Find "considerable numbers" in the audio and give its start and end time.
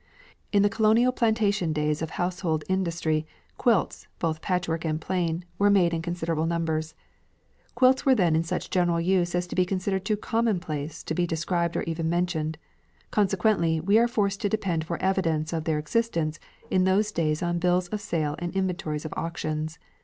6.01-6.95